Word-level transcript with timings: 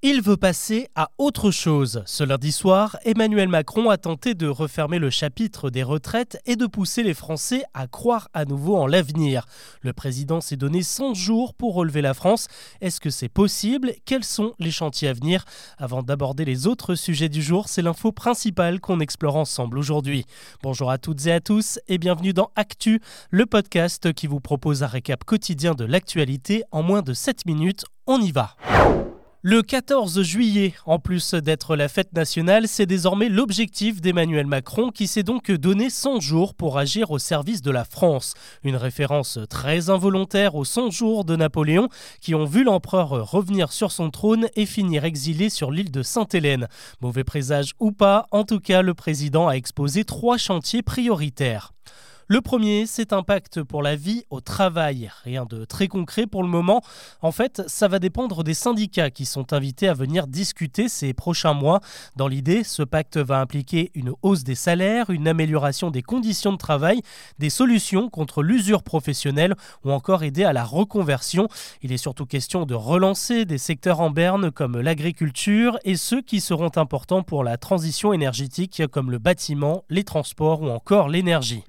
Il 0.00 0.22
veut 0.22 0.36
passer 0.36 0.86
à 0.94 1.10
autre 1.18 1.50
chose. 1.50 2.04
Ce 2.06 2.22
lundi 2.22 2.52
soir, 2.52 2.96
Emmanuel 3.04 3.48
Macron 3.48 3.90
a 3.90 3.96
tenté 3.96 4.34
de 4.34 4.46
refermer 4.46 5.00
le 5.00 5.10
chapitre 5.10 5.70
des 5.70 5.82
retraites 5.82 6.40
et 6.46 6.54
de 6.54 6.66
pousser 6.66 7.02
les 7.02 7.14
Français 7.14 7.64
à 7.74 7.88
croire 7.88 8.28
à 8.32 8.44
nouveau 8.44 8.76
en 8.76 8.86
l'avenir. 8.86 9.44
Le 9.82 9.92
président 9.92 10.40
s'est 10.40 10.56
donné 10.56 10.84
100 10.84 11.14
jours 11.14 11.52
pour 11.52 11.74
relever 11.74 12.00
la 12.00 12.14
France. 12.14 12.46
Est-ce 12.80 13.00
que 13.00 13.10
c'est 13.10 13.28
possible? 13.28 13.90
Quels 14.04 14.22
sont 14.22 14.52
les 14.60 14.70
chantiers 14.70 15.08
à 15.08 15.14
venir? 15.14 15.44
Avant 15.78 16.04
d'aborder 16.04 16.44
les 16.44 16.68
autres 16.68 16.94
sujets 16.94 17.28
du 17.28 17.42
jour, 17.42 17.68
c'est 17.68 17.82
l'info 17.82 18.12
principale 18.12 18.78
qu'on 18.78 19.00
explore 19.00 19.34
ensemble 19.34 19.78
aujourd'hui. 19.78 20.26
Bonjour 20.62 20.92
à 20.92 20.98
toutes 20.98 21.26
et 21.26 21.32
à 21.32 21.40
tous 21.40 21.80
et 21.88 21.98
bienvenue 21.98 22.32
dans 22.32 22.52
Actu, 22.54 23.00
le 23.30 23.46
podcast 23.46 24.12
qui 24.12 24.28
vous 24.28 24.38
propose 24.38 24.84
un 24.84 24.86
récap 24.86 25.24
quotidien 25.24 25.74
de 25.74 25.84
l'actualité 25.84 26.62
en 26.70 26.84
moins 26.84 27.02
de 27.02 27.14
7 27.14 27.46
minutes. 27.46 27.84
On 28.06 28.20
y 28.20 28.30
va 28.30 28.54
le 29.50 29.62
14 29.62 30.20
juillet, 30.20 30.74
en 30.84 30.98
plus 30.98 31.32
d'être 31.32 31.74
la 31.74 31.88
fête 31.88 32.12
nationale, 32.12 32.68
c'est 32.68 32.84
désormais 32.84 33.30
l'objectif 33.30 34.02
d'Emmanuel 34.02 34.44
Macron 34.44 34.90
qui 34.90 35.06
s'est 35.06 35.22
donc 35.22 35.50
donné 35.50 35.88
100 35.88 36.20
jours 36.20 36.52
pour 36.52 36.76
agir 36.76 37.10
au 37.10 37.18
service 37.18 37.62
de 37.62 37.70
la 37.70 37.86
France. 37.86 38.34
Une 38.62 38.76
référence 38.76 39.38
très 39.48 39.88
involontaire 39.88 40.54
aux 40.54 40.66
100 40.66 40.90
jours 40.90 41.24
de 41.24 41.34
Napoléon 41.34 41.88
qui 42.20 42.34
ont 42.34 42.44
vu 42.44 42.62
l'empereur 42.62 43.08
revenir 43.08 43.72
sur 43.72 43.90
son 43.90 44.10
trône 44.10 44.48
et 44.54 44.66
finir 44.66 45.06
exilé 45.06 45.48
sur 45.48 45.70
l'île 45.70 45.90
de 45.90 46.02
Sainte-Hélène. 46.02 46.68
Mauvais 47.00 47.24
présage 47.24 47.72
ou 47.80 47.90
pas, 47.90 48.26
en 48.32 48.44
tout 48.44 48.60
cas, 48.60 48.82
le 48.82 48.92
président 48.92 49.48
a 49.48 49.54
exposé 49.54 50.04
trois 50.04 50.36
chantiers 50.36 50.82
prioritaires. 50.82 51.72
Le 52.30 52.42
premier, 52.42 52.84
c'est 52.84 53.14
un 53.14 53.22
pacte 53.22 53.62
pour 53.62 53.82
la 53.82 53.96
vie 53.96 54.24
au 54.28 54.42
travail. 54.42 55.10
Rien 55.24 55.46
de 55.46 55.64
très 55.64 55.88
concret 55.88 56.26
pour 56.26 56.42
le 56.42 56.48
moment. 56.50 56.82
En 57.22 57.32
fait, 57.32 57.62
ça 57.68 57.88
va 57.88 57.98
dépendre 57.98 58.44
des 58.44 58.52
syndicats 58.52 59.08
qui 59.08 59.24
sont 59.24 59.54
invités 59.54 59.88
à 59.88 59.94
venir 59.94 60.26
discuter 60.26 60.90
ces 60.90 61.14
prochains 61.14 61.54
mois. 61.54 61.80
Dans 62.16 62.28
l'idée, 62.28 62.64
ce 62.64 62.82
pacte 62.82 63.16
va 63.16 63.40
impliquer 63.40 63.90
une 63.94 64.12
hausse 64.20 64.44
des 64.44 64.56
salaires, 64.56 65.08
une 65.08 65.26
amélioration 65.26 65.90
des 65.90 66.02
conditions 66.02 66.52
de 66.52 66.58
travail, 66.58 67.00
des 67.38 67.48
solutions 67.48 68.10
contre 68.10 68.42
l'usure 68.42 68.82
professionnelle 68.82 69.54
ou 69.82 69.90
encore 69.90 70.22
aider 70.22 70.44
à 70.44 70.52
la 70.52 70.64
reconversion. 70.64 71.48
Il 71.80 71.92
est 71.92 71.96
surtout 71.96 72.26
question 72.26 72.66
de 72.66 72.74
relancer 72.74 73.46
des 73.46 73.56
secteurs 73.56 74.00
en 74.00 74.10
berne 74.10 74.50
comme 74.50 74.78
l'agriculture 74.78 75.78
et 75.84 75.96
ceux 75.96 76.20
qui 76.20 76.42
seront 76.42 76.72
importants 76.76 77.22
pour 77.22 77.42
la 77.42 77.56
transition 77.56 78.12
énergétique 78.12 78.82
comme 78.92 79.10
le 79.10 79.18
bâtiment, 79.18 79.84
les 79.88 80.04
transports 80.04 80.60
ou 80.60 80.68
encore 80.68 81.08
l'énergie. 81.08 81.64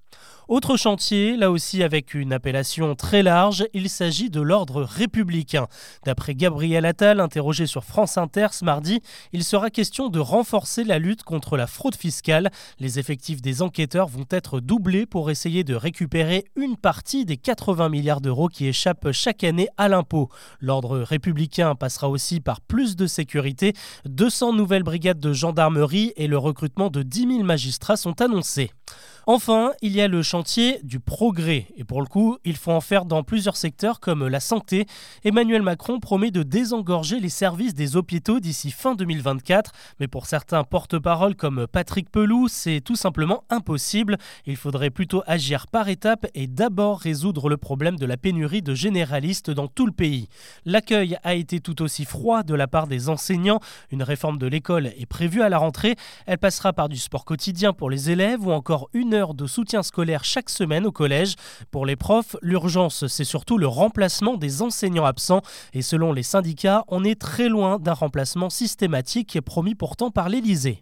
Autre 0.50 0.78
chantier, 0.78 1.38
là 1.38 1.52
aussi 1.52 1.84
avec 1.84 2.16
une 2.16 2.34
appellation 2.34 2.96
très 2.96 3.22
large, 3.22 3.68
il 3.76 3.88
s'agit 3.88 4.32
de 4.32 4.42
l'ordre 4.42 4.82
républicain. 4.82 5.68
D'après 6.06 6.34
Gabriel 6.34 6.88
Attal, 6.88 7.20
interrogé 7.20 7.68
sur 7.68 7.84
France 7.84 8.18
Inter 8.18 8.48
ce 8.52 8.66
mardi, 8.66 9.00
il 9.32 9.44
sera 9.44 9.70
question 9.70 10.10
de 10.10 10.18
renforcer 10.18 10.84
la 10.84 10.98
lutte 10.98 11.22
contre 11.22 11.56
la 11.56 11.68
fraude 11.68 11.94
fiscale. 11.94 12.50
Les 12.80 12.98
effectifs 12.98 13.44
des 13.44 13.62
enquêteurs 13.62 14.08
vont 14.08 14.26
être 14.32 14.60
doublés 14.60 15.06
pour 15.06 15.30
essayer 15.30 15.64
de 15.64 15.76
récupérer 15.76 16.46
une 16.56 16.78
partie 16.78 17.26
des 17.26 17.38
80 17.38 17.90
milliards 17.90 18.20
d'euros 18.20 18.48
qui 18.48 18.66
échappent 18.66 19.12
chaque 19.12 19.44
année 19.44 19.70
à 19.78 19.88
l'impôt. 19.88 20.30
L'ordre 20.62 20.98
républicain 20.98 21.76
passera 21.76 22.10
aussi 22.10 22.40
par 22.40 22.62
plus 22.62 22.96
de 22.96 23.06
sécurité. 23.06 23.74
200 24.06 24.54
nouvelles 24.54 24.82
brigades 24.82 25.20
de 25.20 25.32
gendarmerie 25.32 26.12
et 26.16 26.26
le 26.26 26.40
recrutement 26.40 26.90
de 26.90 27.04
10 27.04 27.28
000 27.28 27.44
magistrats 27.44 27.98
sont 27.98 28.20
annoncés. 28.20 28.72
Enfin, 29.32 29.74
il 29.84 29.92
y 29.92 30.02
a 30.02 30.08
le 30.08 30.24
chantier 30.24 30.80
du 30.82 31.00
progrès. 31.00 31.68
Et 31.78 31.84
pour 31.84 32.02
le 32.02 32.08
coup, 32.08 32.40
il 32.46 32.58
faut 32.58 32.72
en 32.72 32.82
faire 32.82 33.06
dans 33.06 33.22
plusieurs 33.22 33.58
secteurs 33.58 34.00
comme 34.00 34.28
la 34.28 34.40
santé. 34.40 34.88
Emmanuel 35.24 35.62
Macron 35.62 36.00
promet 36.00 36.32
de 36.32 36.42
désengorger 36.42 37.20
les 37.20 37.30
services 37.30 37.76
des 37.76 37.96
hôpitaux 37.96 38.40
d'ici 38.40 38.72
fin 38.72 38.96
2024. 38.96 39.72
Mais 40.00 40.08
pour 40.08 40.26
certains 40.26 40.64
porte-parole 40.64 41.36
comme 41.36 41.68
Patrick 41.68 42.10
Peloux, 42.10 42.48
c'est 42.48 42.82
tout 42.82 42.96
simplement 42.96 43.44
impossible. 43.52 44.18
Il 44.48 44.56
faudrait 44.56 44.90
plutôt 44.90 45.22
agir 45.28 45.68
par 45.68 45.90
étapes 45.90 46.26
et 46.34 46.48
d'abord 46.48 47.00
résoudre 47.00 47.50
le 47.50 47.58
problème 47.58 47.98
de 47.98 48.08
la 48.08 48.18
pénurie 48.18 48.64
de 48.64 48.74
généralistes 48.74 49.52
dans 49.52 49.68
tout 49.68 49.86
le 49.86 49.92
pays. 49.92 50.28
L'accueil 50.66 51.18
a 51.24 51.36
été 51.36 51.60
tout 51.60 51.84
aussi 51.84 52.04
froid 52.04 52.42
de 52.42 52.56
la 52.56 52.66
part 52.66 52.88
des 52.88 53.10
enseignants. 53.10 53.60
Une 53.92 54.02
réforme 54.02 54.40
de 54.40 54.48
l'école 54.48 54.88
est 54.88 55.06
prévue 55.06 55.44
à 55.44 55.50
la 55.50 55.60
rentrée. 55.60 55.98
Elle 56.26 56.40
passera 56.40 56.74
par 56.74 56.90
du 56.90 56.98
sport 56.98 57.26
quotidien 57.26 57.74
pour 57.74 57.92
les 57.92 58.10
élèves 58.10 58.44
ou 58.48 58.52
encore 58.52 58.79
une 58.94 59.14
heure 59.14 59.34
de 59.34 59.48
soutien 59.48 59.84
scolaire 59.84 60.24
chaque 60.24 60.50
semaine 60.50 60.86
au 60.86 60.92
collège. 60.92 61.36
Pour 61.72 61.86
les 61.86 61.96
profs, 61.96 62.36
l'urgence, 62.42 63.08
c'est 63.08 63.24
surtout 63.24 63.58
le 63.58 63.68
remplacement 63.68 64.38
des 64.38 64.62
enseignants 64.62 65.06
absents. 65.06 65.42
Et 65.74 65.82
selon 65.82 66.14
les 66.14 66.24
syndicats, 66.24 66.86
on 66.88 67.04
est 67.04 67.20
très 67.20 67.50
loin 67.50 67.80
d'un 67.80 67.94
remplacement 67.94 68.50
systématique 68.50 69.42
promis 69.42 69.76
pourtant 69.76 70.12
par 70.12 70.30
l'Élysée. 70.30 70.82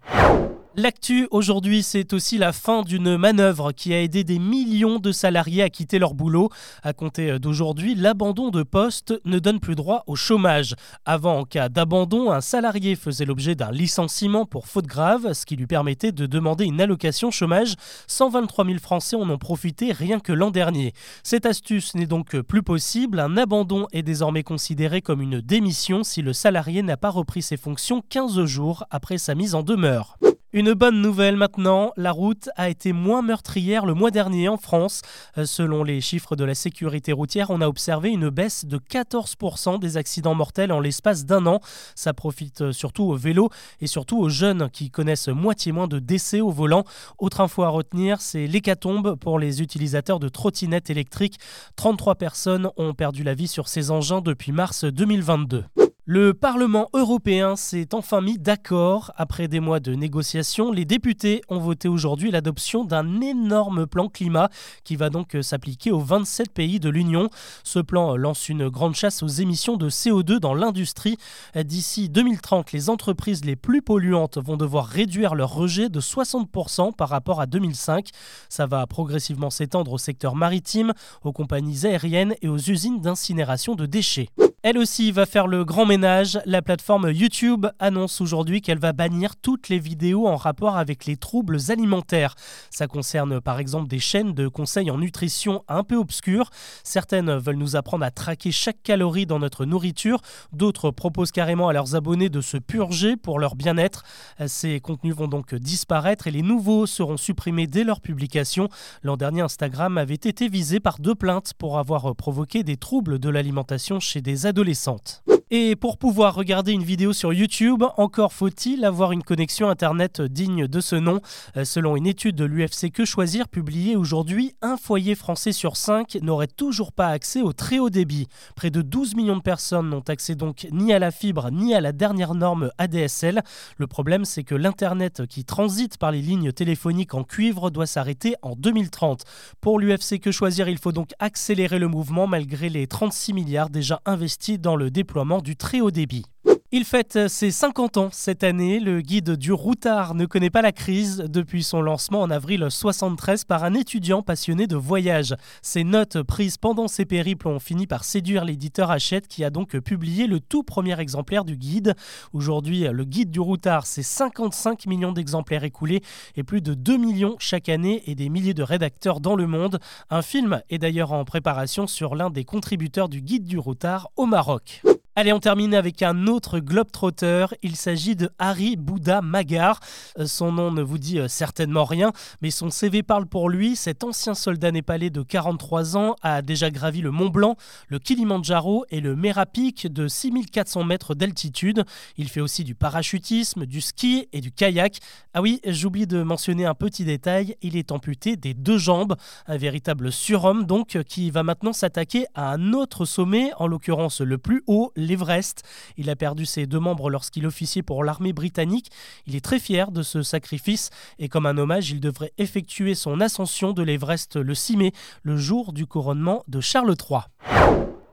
L'actu 0.78 1.26
aujourd'hui, 1.32 1.82
c'est 1.82 2.12
aussi 2.12 2.38
la 2.38 2.52
fin 2.52 2.82
d'une 2.82 3.16
manœuvre 3.16 3.72
qui 3.72 3.92
a 3.92 4.00
aidé 4.00 4.22
des 4.22 4.38
millions 4.38 5.00
de 5.00 5.10
salariés 5.10 5.64
à 5.64 5.70
quitter 5.70 5.98
leur 5.98 6.14
boulot. 6.14 6.50
À 6.84 6.92
compter 6.92 7.40
d'aujourd'hui, 7.40 7.96
l'abandon 7.96 8.50
de 8.50 8.62
poste 8.62 9.20
ne 9.24 9.40
donne 9.40 9.58
plus 9.58 9.74
droit 9.74 10.04
au 10.06 10.14
chômage. 10.14 10.76
Avant, 11.04 11.40
en 11.40 11.44
cas 11.44 11.68
d'abandon, 11.68 12.30
un 12.30 12.40
salarié 12.40 12.94
faisait 12.94 13.24
l'objet 13.24 13.56
d'un 13.56 13.72
licenciement 13.72 14.46
pour 14.46 14.68
faute 14.68 14.86
grave, 14.86 15.32
ce 15.32 15.46
qui 15.46 15.56
lui 15.56 15.66
permettait 15.66 16.12
de 16.12 16.26
demander 16.26 16.64
une 16.64 16.80
allocation 16.80 17.32
chômage. 17.32 17.74
123 18.06 18.64
000 18.64 18.78
Français 18.78 19.16
en 19.16 19.28
ont 19.28 19.36
profité 19.36 19.90
rien 19.90 20.20
que 20.20 20.32
l'an 20.32 20.52
dernier. 20.52 20.92
Cette 21.24 21.46
astuce 21.46 21.96
n'est 21.96 22.06
donc 22.06 22.40
plus 22.42 22.62
possible. 22.62 23.18
Un 23.18 23.36
abandon 23.36 23.88
est 23.90 24.04
désormais 24.04 24.44
considéré 24.44 25.02
comme 25.02 25.22
une 25.22 25.40
démission 25.40 26.04
si 26.04 26.22
le 26.22 26.32
salarié 26.32 26.84
n'a 26.84 26.96
pas 26.96 27.10
repris 27.10 27.42
ses 27.42 27.56
fonctions 27.56 28.00
15 28.08 28.44
jours 28.44 28.84
après 28.90 29.18
sa 29.18 29.34
mise 29.34 29.56
en 29.56 29.64
demeure. 29.64 30.16
Une 30.58 30.74
bonne 30.74 31.00
nouvelle 31.00 31.36
maintenant, 31.36 31.92
la 31.96 32.10
route 32.10 32.48
a 32.56 32.68
été 32.68 32.92
moins 32.92 33.22
meurtrière 33.22 33.86
le 33.86 33.94
mois 33.94 34.10
dernier 34.10 34.48
en 34.48 34.56
France. 34.56 35.02
Euh, 35.36 35.46
selon 35.46 35.84
les 35.84 36.00
chiffres 36.00 36.34
de 36.34 36.42
la 36.42 36.56
sécurité 36.56 37.12
routière, 37.12 37.50
on 37.50 37.60
a 37.60 37.68
observé 37.68 38.10
une 38.10 38.28
baisse 38.28 38.64
de 38.64 38.76
14% 38.78 39.78
des 39.78 39.96
accidents 39.96 40.34
mortels 40.34 40.72
en 40.72 40.80
l'espace 40.80 41.24
d'un 41.24 41.46
an. 41.46 41.60
Ça 41.94 42.12
profite 42.12 42.62
euh, 42.62 42.72
surtout 42.72 43.04
aux 43.04 43.14
vélos 43.14 43.50
et 43.80 43.86
surtout 43.86 44.18
aux 44.18 44.28
jeunes 44.28 44.68
qui 44.68 44.90
connaissent 44.90 45.28
moitié 45.28 45.70
moins 45.70 45.86
de 45.86 46.00
décès 46.00 46.40
au 46.40 46.50
volant. 46.50 46.82
Autre 47.18 47.40
info 47.40 47.62
à 47.62 47.68
retenir, 47.68 48.20
c'est 48.20 48.48
l'hécatombe 48.48 49.14
pour 49.14 49.38
les 49.38 49.62
utilisateurs 49.62 50.18
de 50.18 50.28
trottinettes 50.28 50.90
électriques. 50.90 51.38
33 51.76 52.16
personnes 52.16 52.68
ont 52.76 52.94
perdu 52.94 53.22
la 53.22 53.34
vie 53.34 53.46
sur 53.46 53.68
ces 53.68 53.92
engins 53.92 54.22
depuis 54.22 54.50
mars 54.50 54.82
2022. 54.82 55.66
Le 56.10 56.32
Parlement 56.32 56.88
européen 56.94 57.54
s'est 57.54 57.94
enfin 57.94 58.22
mis 58.22 58.38
d'accord. 58.38 59.12
Après 59.16 59.46
des 59.46 59.60
mois 59.60 59.78
de 59.78 59.94
négociations, 59.94 60.72
les 60.72 60.86
députés 60.86 61.42
ont 61.50 61.58
voté 61.58 61.86
aujourd'hui 61.86 62.30
l'adoption 62.30 62.82
d'un 62.82 63.20
énorme 63.20 63.86
plan 63.86 64.08
climat 64.08 64.48
qui 64.84 64.96
va 64.96 65.10
donc 65.10 65.36
s'appliquer 65.42 65.90
aux 65.90 66.00
27 66.00 66.50
pays 66.50 66.80
de 66.80 66.88
l'Union. 66.88 67.28
Ce 67.62 67.78
plan 67.78 68.16
lance 68.16 68.48
une 68.48 68.70
grande 68.70 68.94
chasse 68.94 69.22
aux 69.22 69.28
émissions 69.28 69.76
de 69.76 69.90
CO2 69.90 70.38
dans 70.38 70.54
l'industrie. 70.54 71.18
D'ici 71.54 72.08
2030, 72.08 72.72
les 72.72 72.88
entreprises 72.88 73.44
les 73.44 73.54
plus 73.54 73.82
polluantes 73.82 74.38
vont 74.38 74.56
devoir 74.56 74.86
réduire 74.86 75.34
leur 75.34 75.52
rejet 75.52 75.90
de 75.90 76.00
60% 76.00 76.94
par 76.94 77.10
rapport 77.10 77.38
à 77.38 77.44
2005. 77.44 78.08
Ça 78.48 78.64
va 78.64 78.86
progressivement 78.86 79.50
s'étendre 79.50 79.92
au 79.92 79.98
secteur 79.98 80.36
maritime, 80.36 80.94
aux 81.22 81.34
compagnies 81.34 81.84
aériennes 81.84 82.34
et 82.40 82.48
aux 82.48 82.56
usines 82.56 83.02
d'incinération 83.02 83.74
de 83.74 83.84
déchets. 83.84 84.30
Elle 84.64 84.76
aussi 84.76 85.12
va 85.12 85.24
faire 85.24 85.46
le 85.46 85.64
grand 85.64 85.86
ménage. 85.86 86.40
La 86.44 86.62
plateforme 86.62 87.12
YouTube 87.12 87.68
annonce 87.78 88.20
aujourd'hui 88.20 88.60
qu'elle 88.60 88.80
va 88.80 88.92
bannir 88.92 89.36
toutes 89.36 89.68
les 89.68 89.78
vidéos 89.78 90.26
en 90.26 90.34
rapport 90.34 90.76
avec 90.76 91.06
les 91.06 91.16
troubles 91.16 91.58
alimentaires. 91.68 92.34
Ça 92.68 92.88
concerne 92.88 93.40
par 93.40 93.60
exemple 93.60 93.86
des 93.86 94.00
chaînes 94.00 94.34
de 94.34 94.48
conseils 94.48 94.90
en 94.90 94.98
nutrition 94.98 95.62
un 95.68 95.84
peu 95.84 95.94
obscures. 95.94 96.50
Certaines 96.82 97.36
veulent 97.36 97.54
nous 97.54 97.76
apprendre 97.76 98.04
à 98.04 98.10
traquer 98.10 98.50
chaque 98.50 98.82
calorie 98.82 99.26
dans 99.26 99.38
notre 99.38 99.64
nourriture. 99.64 100.22
D'autres 100.52 100.90
proposent 100.90 101.30
carrément 101.30 101.68
à 101.68 101.72
leurs 101.72 101.94
abonnés 101.94 102.28
de 102.28 102.40
se 102.40 102.56
purger 102.56 103.16
pour 103.16 103.38
leur 103.38 103.54
bien-être. 103.54 104.02
Ces 104.48 104.80
contenus 104.80 105.14
vont 105.14 105.28
donc 105.28 105.54
disparaître 105.54 106.26
et 106.26 106.32
les 106.32 106.42
nouveaux 106.42 106.86
seront 106.86 107.16
supprimés 107.16 107.68
dès 107.68 107.84
leur 107.84 108.00
publication. 108.00 108.68
L'an 109.04 109.16
dernier, 109.16 109.42
Instagram 109.42 109.98
avait 109.98 110.14
été 110.14 110.48
visé 110.48 110.80
par 110.80 110.98
deux 110.98 111.14
plaintes 111.14 111.52
pour 111.56 111.78
avoir 111.78 112.16
provoqué 112.16 112.64
des 112.64 112.76
troubles 112.76 113.20
de 113.20 113.28
l'alimentation 113.28 114.00
chez 114.00 114.20
des 114.20 114.47
adolescentes. 114.48 115.22
Et 115.50 115.76
pour 115.76 115.96
pouvoir 115.96 116.34
regarder 116.34 116.72
une 116.72 116.82
vidéo 116.82 117.14
sur 117.14 117.32
YouTube, 117.32 117.82
encore 117.96 118.34
faut-il 118.34 118.84
avoir 118.84 119.12
une 119.12 119.22
connexion 119.22 119.70
Internet 119.70 120.20
digne 120.20 120.66
de 120.66 120.80
ce 120.80 120.94
nom. 120.94 121.22
Euh, 121.56 121.64
selon 121.64 121.96
une 121.96 122.06
étude 122.06 122.36
de 122.36 122.44
l'UFC 122.44 122.90
Que 122.92 123.06
Choisir 123.06 123.48
publiée 123.48 123.96
aujourd'hui, 123.96 124.54
un 124.60 124.76
foyer 124.76 125.14
français 125.14 125.52
sur 125.52 125.78
cinq 125.78 126.18
n'aurait 126.20 126.48
toujours 126.48 126.92
pas 126.92 127.08
accès 127.08 127.40
au 127.40 127.54
très 127.54 127.78
haut 127.78 127.88
débit. 127.88 128.26
Près 128.56 128.68
de 128.68 128.82
12 128.82 129.14
millions 129.14 129.38
de 129.38 129.42
personnes 129.42 129.88
n'ont 129.88 130.04
accès 130.08 130.34
donc 130.34 130.66
ni 130.70 130.92
à 130.92 130.98
la 130.98 131.10
fibre 131.10 131.50
ni 131.50 131.74
à 131.74 131.80
la 131.80 131.92
dernière 131.92 132.34
norme 132.34 132.70
ADSL. 132.76 133.40
Le 133.78 133.86
problème, 133.86 134.26
c'est 134.26 134.44
que 134.44 134.54
l'Internet 134.54 135.22
qui 135.30 135.46
transite 135.46 135.96
par 135.96 136.12
les 136.12 136.20
lignes 136.20 136.52
téléphoniques 136.52 137.14
en 137.14 137.24
cuivre 137.24 137.70
doit 137.70 137.86
s'arrêter 137.86 138.34
en 138.42 138.54
2030. 138.54 139.24
Pour 139.62 139.78
l'UFC 139.78 140.20
Que 140.20 140.30
Choisir, 140.30 140.68
il 140.68 140.76
faut 140.76 140.92
donc 140.92 141.12
accélérer 141.18 141.78
le 141.78 141.88
mouvement 141.88 142.26
malgré 142.26 142.68
les 142.68 142.86
36 142.86 143.32
milliards 143.32 143.70
déjà 143.70 144.02
investis 144.04 144.60
dans 144.60 144.76
le 144.76 144.90
déploiement 144.90 145.37
du 145.42 145.56
très 145.56 145.80
haut 145.80 145.90
débit. 145.90 146.24
Il 146.70 146.84
fête 146.84 147.28
ses 147.28 147.50
50 147.50 147.96
ans 147.96 148.08
cette 148.12 148.44
année. 148.44 148.78
Le 148.78 149.00
guide 149.00 149.36
du 149.36 149.52
routard 149.52 150.14
ne 150.14 150.26
connaît 150.26 150.50
pas 150.50 150.60
la 150.60 150.70
crise 150.70 151.24
depuis 151.26 151.62
son 151.62 151.80
lancement 151.80 152.20
en 152.20 152.30
avril 152.30 152.66
73 152.68 153.44
par 153.44 153.64
un 153.64 153.72
étudiant 153.72 154.20
passionné 154.20 154.66
de 154.66 154.76
voyage. 154.76 155.34
Ses 155.62 155.82
notes 155.82 156.22
prises 156.22 156.58
pendant 156.58 156.86
ses 156.86 157.06
périples 157.06 157.48
ont 157.48 157.58
fini 157.58 157.86
par 157.86 158.04
séduire 158.04 158.44
l'éditeur 158.44 158.90
Hachette 158.90 159.28
qui 159.28 159.44
a 159.44 159.50
donc 159.50 159.78
publié 159.78 160.26
le 160.26 160.40
tout 160.40 160.62
premier 160.62 161.00
exemplaire 161.00 161.46
du 161.46 161.56
guide. 161.56 161.94
Aujourd'hui, 162.34 162.80
le 162.92 163.04
guide 163.06 163.30
du 163.30 163.40
routard, 163.40 163.86
c'est 163.86 164.02
55 164.02 164.84
millions 164.84 165.12
d'exemplaires 165.12 165.64
écoulés 165.64 166.02
et 166.36 166.42
plus 166.42 166.60
de 166.60 166.74
2 166.74 166.98
millions 166.98 167.36
chaque 167.38 167.70
année 167.70 168.02
et 168.04 168.14
des 168.14 168.28
milliers 168.28 168.52
de 168.52 168.62
rédacteurs 168.62 169.20
dans 169.20 169.36
le 169.36 169.46
monde. 169.46 169.80
Un 170.10 170.20
film 170.20 170.60
est 170.68 170.76
d'ailleurs 170.76 171.12
en 171.12 171.24
préparation 171.24 171.86
sur 171.86 172.14
l'un 172.14 172.28
des 172.28 172.44
contributeurs 172.44 173.08
du 173.08 173.22
guide 173.22 173.44
du 173.44 173.56
routard 173.56 174.10
au 174.16 174.26
Maroc. 174.26 174.82
Allez, 175.20 175.32
on 175.32 175.40
termine 175.40 175.74
avec 175.74 176.04
un 176.04 176.28
autre 176.28 176.60
globe-trotter. 176.60 177.46
Il 177.64 177.74
s'agit 177.74 178.14
de 178.14 178.30
Harry 178.38 178.76
Bouddha 178.76 179.20
Magar. 179.20 179.80
Euh, 180.16 180.26
son 180.28 180.52
nom 180.52 180.70
ne 180.70 180.80
vous 180.80 180.98
dit 180.98 181.18
euh, 181.18 181.26
certainement 181.26 181.84
rien, 181.84 182.12
mais 182.40 182.52
son 182.52 182.70
CV 182.70 183.02
parle 183.02 183.26
pour 183.26 183.50
lui. 183.50 183.74
Cet 183.74 184.04
ancien 184.04 184.34
soldat 184.34 184.70
népalais 184.70 185.10
de 185.10 185.22
43 185.22 185.96
ans 185.96 186.14
a 186.22 186.40
déjà 186.40 186.70
gravi 186.70 187.00
le 187.00 187.10
Mont 187.10 187.30
Blanc, 187.30 187.56
le 187.88 187.98
Kilimandjaro 187.98 188.84
et 188.90 189.00
le 189.00 189.16
Merapic 189.16 189.92
de 189.92 190.06
6400 190.06 190.84
mètres 190.84 191.16
d'altitude. 191.16 191.82
Il 192.16 192.28
fait 192.28 192.40
aussi 192.40 192.62
du 192.62 192.76
parachutisme, 192.76 193.66
du 193.66 193.80
ski 193.80 194.28
et 194.32 194.40
du 194.40 194.52
kayak. 194.52 194.98
Ah 195.34 195.42
oui, 195.42 195.60
j'oublie 195.66 196.06
de 196.06 196.22
mentionner 196.22 196.64
un 196.64 196.74
petit 196.74 197.04
détail, 197.04 197.56
il 197.60 197.76
est 197.76 197.90
amputé 197.90 198.36
des 198.36 198.54
deux 198.54 198.78
jambes. 198.78 199.16
Un 199.48 199.56
véritable 199.56 200.12
surhomme 200.12 200.62
donc 200.62 200.96
qui 201.08 201.32
va 201.32 201.42
maintenant 201.42 201.72
s'attaquer 201.72 202.26
à 202.36 202.52
un 202.52 202.72
autre 202.72 203.04
sommet, 203.04 203.50
en 203.58 203.66
l'occurrence 203.66 204.20
le 204.20 204.38
plus 204.38 204.62
haut, 204.68 204.92
l'Everest. 205.08 205.62
Il 205.96 206.10
a 206.10 206.16
perdu 206.16 206.46
ses 206.46 206.66
deux 206.66 206.78
membres 206.78 207.10
lorsqu'il 207.10 207.46
officiait 207.46 207.82
pour 207.82 208.04
l'armée 208.04 208.32
britannique. 208.32 208.90
Il 209.26 209.34
est 209.34 209.44
très 209.44 209.58
fier 209.58 209.90
de 209.90 210.02
ce 210.02 210.22
sacrifice 210.22 210.90
et 211.18 211.28
comme 211.28 211.46
un 211.46 211.58
hommage, 211.58 211.90
il 211.90 212.00
devrait 212.00 212.32
effectuer 212.38 212.94
son 212.94 213.20
ascension 213.20 213.72
de 213.72 213.82
l'Everest 213.82 214.36
le 214.36 214.54
6 214.54 214.76
mai, 214.76 214.92
le 215.22 215.36
jour 215.36 215.72
du 215.72 215.86
couronnement 215.86 216.44
de 216.46 216.60
Charles 216.60 216.94
III. 216.94 217.22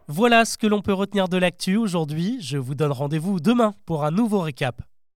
Voilà 0.08 0.46
ce 0.46 0.58
que 0.58 0.68
l'on 0.68 0.82
peut 0.82 0.94
retenir 0.94 1.28
de 1.28 1.38
l'actu 1.38 1.78
aujourd'hui. 1.78 2.38
Je 2.40 2.58
vous 2.58 2.76
donne 2.76 2.92
rendez-vous 2.92 3.40
demain 3.40 3.74
pour 3.86 4.06
un 4.06 4.12
nouveau 4.12 4.40
récap. 4.40 4.82